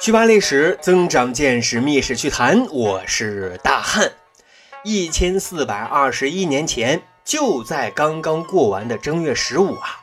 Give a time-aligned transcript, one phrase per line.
[0.00, 2.68] 去吧历史，增长见识，密室趣谈。
[2.70, 4.12] 我是大汉。
[4.84, 9.98] 一千四百二十一年前，就在刚刚过完的正月十五啊，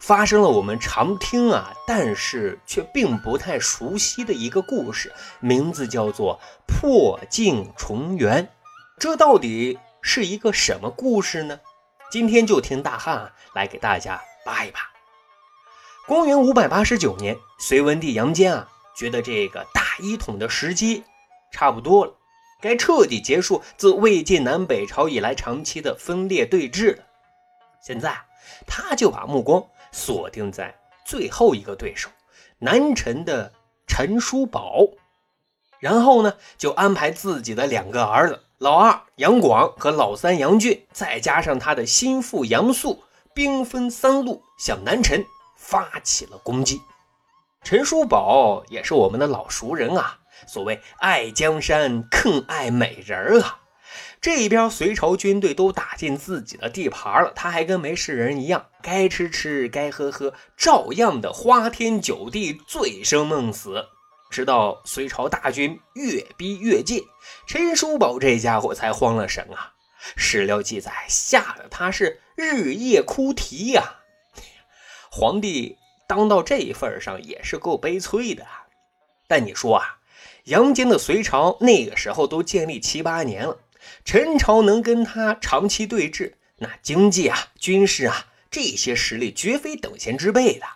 [0.00, 8.48] 发生了我们常听啊，但是却并不太熟悉的一个故事，名字叫做破镜重圆。
[8.98, 11.60] 这到底是一个什么故事呢？
[12.10, 14.80] 今天就听大汉啊来给大家扒一扒。
[16.06, 18.70] 公元五百八十九年，隋文帝杨坚啊。
[18.96, 21.02] 觉得这个大一统的时机
[21.52, 22.14] 差不多了，
[22.60, 27.02] 该彻底结束自魏晋南北朝以来长期的分裂对峙了。
[27.82, 28.16] 现在
[28.66, 29.62] 他就把目光
[29.92, 32.08] 锁定在最后一个对手
[32.58, 33.52] 南陈的
[33.86, 34.88] 陈叔宝，
[35.78, 43.02] 然后呢，就安排自己的两个儿子老二杨广和老三杨俊，再加上他的心腹杨素，
[43.34, 45.22] 兵分三路向南陈
[45.56, 46.80] 发起了攻击。
[47.64, 53.60] 陈叔宝也是我们的老熟人啊，所谓爱江山更爱美人啊。
[54.20, 63.86] 这边隋朝军队都打进自己的地盘了，他还跟没事人一样，该吃吃，该喝喝，照样的花天酒地，醉生梦死。
[64.30, 67.02] 直到隋朝大军越逼越近，
[67.46, 69.72] 陈叔宝这家伙才慌了神啊！
[70.16, 74.00] 史料记载，吓得他是日夜哭啼呀。
[75.10, 75.78] 皇帝。
[76.14, 78.46] 当到这一份上也是够悲催的，
[79.26, 79.98] 但你说啊，
[80.44, 83.58] 杨坚的隋朝那个时候都建立七八年了，
[84.04, 90.66] 陈朝能跟他长期对峙，那经济啊、军事啊这些实力绝非等闲之辈的。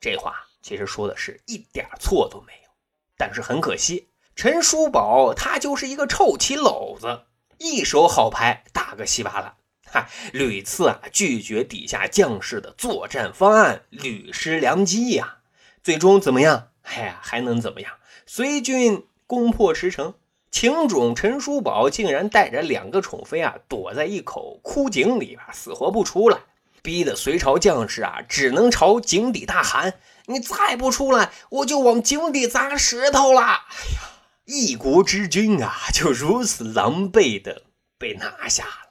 [0.00, 2.70] 这话其实说的是一点错都没有。
[3.16, 7.26] 但是很可惜，陈叔宝他就是一个臭棋篓子，
[7.58, 9.54] 一手好牌打个稀巴烂。
[9.92, 15.38] 哈，屡次啊拒绝底下将士的作战方案，屡失良机呀。
[15.82, 16.68] 最终怎么样？
[16.82, 17.92] 哎呀，还能怎么样？
[18.26, 20.14] 隋军攻破石城，
[20.50, 26.38] 情种陈叔宝竟然带着两个宠妃啊，躲在一口枯井里边，死活不出来，
[26.82, 29.94] 逼得隋朝将士啊只能朝井底大喊
[30.26, 33.46] ：“你再不出来，我就往井底砸石头了！”哎
[33.94, 34.00] 呀，
[34.44, 37.62] 一国之君啊，就如此狼狈的
[37.98, 38.89] 被拿下了。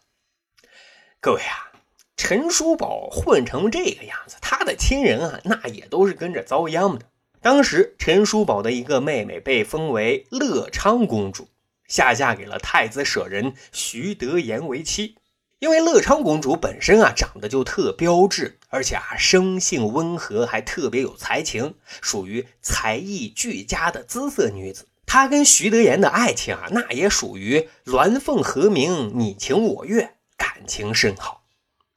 [1.21, 1.73] 各位啊，
[2.15, 7.07] 陈叔宝混成这个样子，他的亲人啊，那也都是跟着遭殃的。
[7.41, 11.49] 当时陈叔宝的一个妹妹被封为乐昌公主，
[11.89, 15.15] 下嫁给了太子舍人徐德言为妻。
[15.59, 24.87] 因为乐昌公主本身啊，长得就特标致，而且啊，生性温和，还特别有才情，属于才艺俱佳的姿色女子。
[25.05, 30.15] 她跟徐德言的爱情啊，那也属于鸾凤和鸣，你情我愿。
[30.39, 31.43] 感情甚好，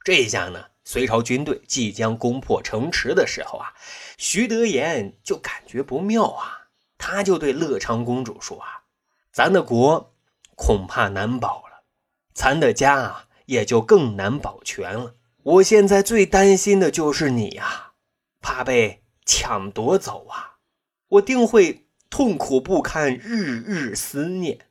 [0.03, 3.73] 这下呢，隋朝军队即将攻破城池的时候啊，
[4.17, 6.67] 徐德言就感觉不妙啊，
[6.97, 8.83] 他就对乐昌公主说啊
[9.31, 10.13] ：“咱的国
[10.55, 11.85] 恐怕难保了，
[12.33, 15.15] 咱的家啊也就更难保全了。
[15.43, 17.93] 我现在最担心的就是你呀，
[18.41, 20.57] 怕被抢夺走啊，
[21.07, 24.67] 我定会痛苦不堪，日日思念。”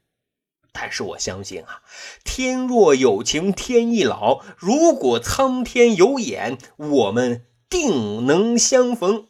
[0.75, 1.83] 但是我相信啊，
[2.25, 9.29] 天若有情天亦老，如果苍天有眼，我们定能相逢。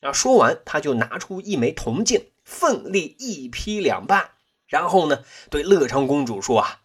[0.00, 0.12] 啊！
[0.12, 4.30] 说完，他就拿出一枚铜镜，奋力一劈两半，
[4.66, 6.80] 然后呢，对乐昌公主说：“啊，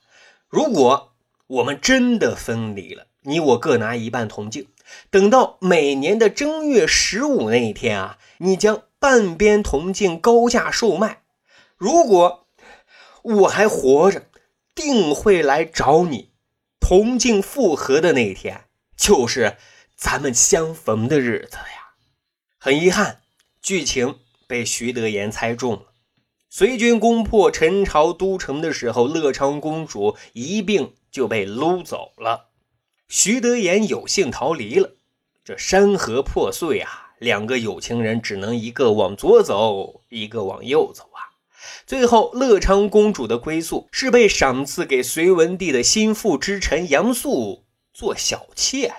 [0.50, 1.14] 如果
[1.48, 4.68] 我们真的分离了，你我各拿一半铜镜。
[5.10, 11.24] 等到每年的正月十五那一天啊，你将半边铜镜高价售卖。
[11.78, 12.42] 如果……”
[13.24, 14.28] 我还活着，
[14.76, 16.32] 定会来找你。
[16.80, 18.66] 铜镜复合的那一天，
[18.98, 19.58] 就是
[19.96, 21.96] 咱们相逢的日子呀。
[22.60, 23.22] 很遗憾，
[23.62, 25.94] 剧情被徐德言猜中了。
[26.50, 32.50] 隋军攻破陈朝都城的时候，乐昌公主一并就被掳走了。
[33.08, 34.92] 徐德言有幸逃离了。
[35.44, 41.33] 这山河破碎啊，两个有情人只能一个往左走，一个往右走啊。
[41.86, 48.98] 最后，乐昌公主的归宿是被赏赐给隋文帝的心腹之臣杨素做小妾啊。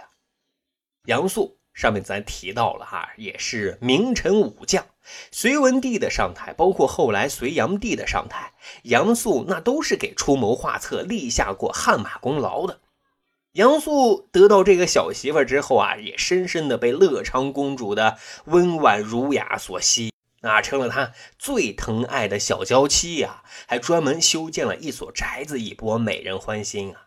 [1.07, 4.87] 杨素上面咱提到了哈，也是名臣武将。
[5.31, 12.81] 隋文帝的上台，包括后来隋炀帝的上台，杨素那都是给出谋划策、立下过汗马功劳的。
[13.53, 20.14] 杨素得到这个小媳妇之后啊，也深深的被乐昌公主的温婉儒雅所吸引。
[20.45, 27.07] 那成了他最疼爱的小娇妻呀，还专门修建了一所宅子，以博美人欢心啊。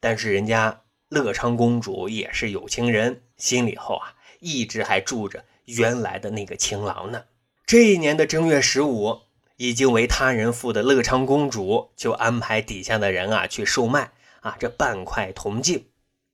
[0.00, 7.24] 但是人家乐昌公主也是有情人，心里头啊一直还住着原来的那个情郎呢。
[7.66, 9.20] 这一年的正月十五，
[9.56, 15.88] 已经为他人妇的乐昌公主就安排底下的人啊去售卖啊这半块铜镜，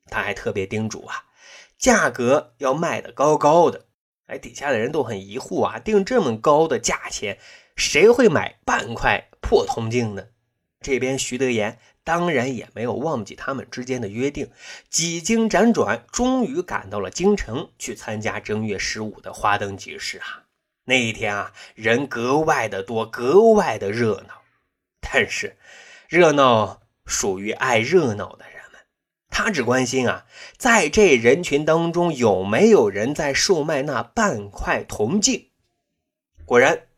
[0.07, 1.25] 他还特别叮嘱啊，
[1.77, 3.87] 价格要卖的高高的。
[4.29, 7.39] 哎，底下的人都很疑惑啊，定这么高的价钱，
[7.77, 10.29] 谁会买半块破铜镜呢？
[10.81, 14.51] 这边徐德言当然也没有忘记他们之间的约定，
[14.89, 20.45] 几经辗转，终于赶到了京城去参加正月十五的花灯集市啊。
[20.85, 24.43] 那一天啊，人格外的多，格外的热闹。
[25.01, 25.57] 但是，
[26.09, 28.58] 热闹属于爱热闹的人，
[29.41, 30.27] 他只关心啊，
[30.57, 35.51] 在这人群当中有没有人在售卖那半块铜镜。
[36.45, 36.89] 果然，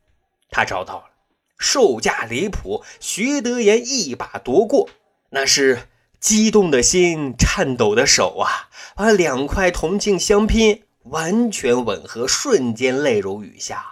[0.50, 1.10] 他找到了，
[1.58, 2.82] 售价离谱。
[2.98, 4.88] 徐德言一把夺过，
[5.32, 5.88] 那是
[6.18, 10.84] 激动的心，颤抖的手啊，把两块铜镜相拼。
[11.02, 13.84] 完全吻合，瞬间泪如雨下。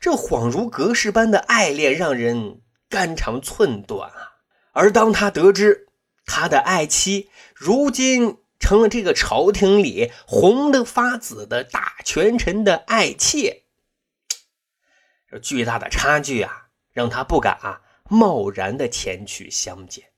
[0.00, 4.40] 这恍如隔世般的爱恋，让人肝肠寸断啊！
[4.72, 5.88] 而当他得知
[6.24, 7.28] 他的爱妻
[7.64, 13.62] 如今成了这个朝廷里红得发紫的大权臣的爱妾，
[15.26, 17.80] 这巨大的差距啊，让他不敢啊
[18.10, 20.12] 贸然的前去相见。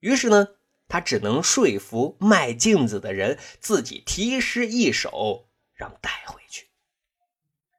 [0.00, 0.48] 于是呢。
[0.86, 6.68] 他只能说服卖镜子的人自己题诗一首，让带回去。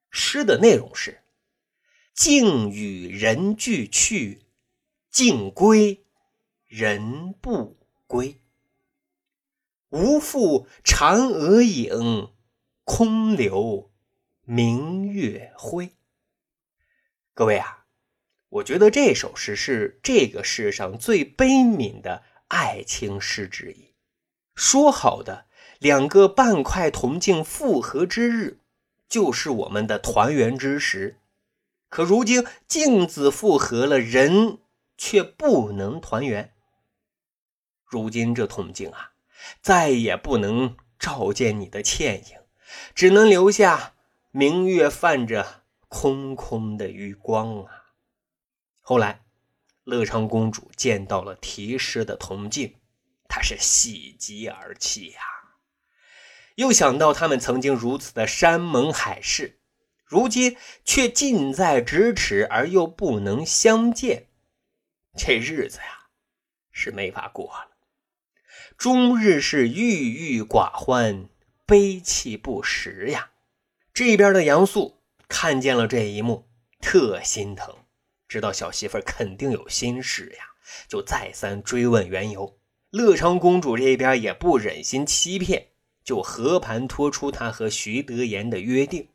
[0.10, 1.22] 诗的内容是
[2.16, 4.48] ：“镜与人俱去，
[5.12, 6.04] 镜归
[6.66, 7.78] 人不
[8.08, 8.42] 归。
[9.96, 12.34] 无复嫦娥影，
[12.84, 13.94] 空留
[14.42, 15.92] 明月辉。”
[17.34, 17.86] 各位啊，
[18.50, 22.24] 我觉得这首诗是这个世上最悲悯的。
[22.48, 23.96] 爱情诗之一，
[24.54, 25.48] 说好的
[25.80, 28.60] 两个半块铜镜复合之日，
[29.10, 31.20] 就是我们的团圆之时。
[31.90, 34.60] 可如今镜子复合了，人
[34.96, 36.54] 却不能团圆。
[37.84, 39.14] 如今这铜镜啊，
[39.62, 42.38] 再也不能照见你的倩影，
[42.94, 43.94] 只能留下
[44.32, 47.72] 明月泛着空空的余光啊。
[48.82, 49.22] 后来。
[49.86, 52.78] 乐昌公主见到了题诗的铜镜，
[53.28, 55.22] 她是喜极而泣呀。
[56.56, 59.60] 又想到他们曾经如此的山盟海誓，
[60.04, 64.26] 如今却近在咫尺而又不能相见，
[65.16, 66.08] 这日子呀
[66.72, 67.75] 是没法过了。
[68.78, 71.30] 终日是郁郁寡欢，
[71.66, 73.32] 悲泣不时呀。
[73.94, 76.48] 这边的杨素看见了这一幕，
[76.82, 77.74] 特心疼。
[78.28, 80.44] 知道小媳妇肯定有心事呀，
[80.88, 82.58] 就再三追问缘由。
[82.90, 85.68] 乐昌公主这边也不忍心欺骗，
[86.04, 89.10] 就和盘托出她和徐德言的约定。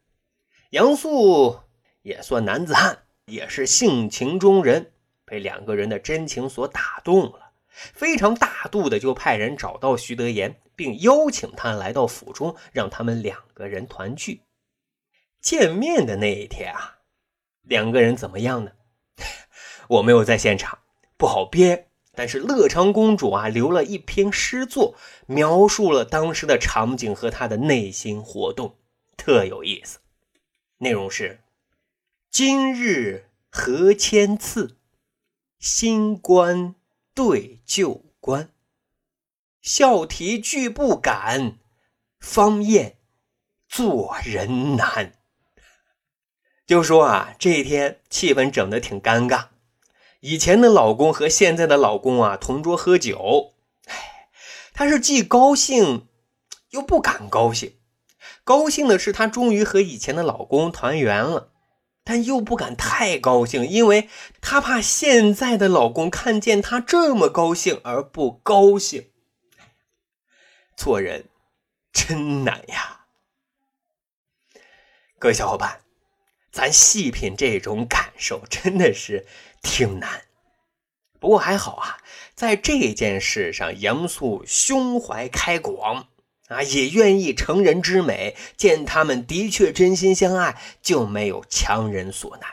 [0.71, 1.61] 杨素
[2.03, 4.93] 也算男子汉，也是性情中人，
[5.25, 7.40] 被两个人的真情所打动了，
[7.71, 14.43] 非常大度的就派人找到徐德言，并邀请他来到府中，让他们两个人团聚。
[15.41, 16.99] 见面的那一天啊，
[17.63, 18.73] 两个人怎么样呢？
[19.89, 20.79] 我没有在现场，
[21.17, 21.87] 不好编。
[22.13, 24.97] 但是乐昌公主啊，留了一篇诗作，
[25.27, 28.77] 描述了当时的场景和她的内心活动，
[29.17, 30.01] 特有意思。
[30.79, 31.41] 内容是：
[32.31, 34.77] 今日何千次，
[35.59, 36.75] 新官
[37.15, 38.51] 对旧官，
[39.61, 41.59] 笑啼俱不敢，
[42.19, 42.99] 方艳
[43.69, 45.15] 做人难。
[46.67, 49.49] 就说啊，这一天气氛整的挺尴尬。
[50.21, 53.55] 以前的老公和现在的老公啊，同桌喝酒，
[53.87, 54.29] 哎，
[54.73, 56.07] 她是既高兴
[56.71, 57.75] 又不敢高兴。
[58.45, 61.53] 高兴的是她终于和以前的老公团圆了，
[62.05, 64.09] 但又不敢太高兴，因为
[64.41, 69.11] 她怕现在的老公看见她这么高兴而不高兴。
[70.77, 71.27] 做人
[71.93, 73.07] 真难呀，
[75.19, 75.81] 各位小伙伴。
[76.53, 79.25] 咱细品这种感受，真的是
[79.63, 80.23] 挺难。
[81.21, 81.99] 不过还好啊，
[82.35, 86.09] 在这件事上，杨素胸怀开广
[86.51, 88.37] 啊，也愿意成人之美。
[88.57, 92.51] 见他们的确真心相爱，就没有强人所难。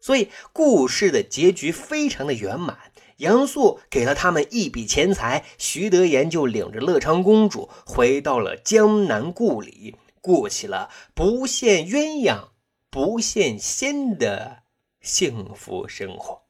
[0.00, 2.78] 所以故事的结局非常的圆满。
[3.16, 12.50] 杨素给了他们一笔钱财，徐德言就领着乐昌公主回到了江南故里，过起了不羡鸳鸯。
[12.92, 14.64] 不羡仙的
[15.00, 16.42] 幸福生活，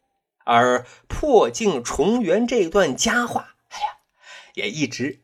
[0.47, 3.85] 而破镜重圆这段佳话，哎呀，
[4.55, 5.21] 也一直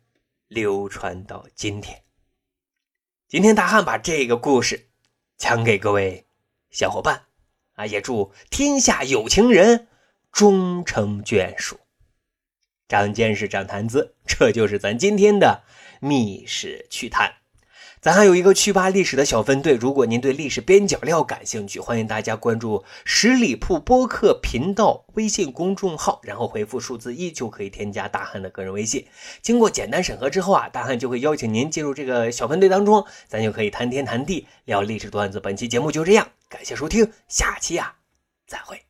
[0.48, 2.04] 流传到今天。
[3.28, 4.88] 今天大汉把这个故事
[5.36, 6.26] 讲给各位
[6.70, 7.24] 小伙伴
[7.74, 9.88] 啊，也祝天下有情人
[10.30, 11.80] 终成眷属。
[12.88, 15.64] 长见识，长谈资，这就是咱今天的
[16.00, 17.34] 密室趣谈。
[18.06, 29.04] 咱还有一个趣吧历史的小分队，如果您对历史边角料感兴趣，欢迎大家关注十里铺播客频道微信公众号，然后回复数字一就可以添加大汉的个人微信。
[29.42, 35.40] 经过简单审核之后啊，大汉就会邀请您进入这个小分队当中，咱就可以谈天谈地聊历史段子。
[35.40, 37.96] 本期节目就这样，感谢收听，下期啊
[38.46, 38.80] 再会。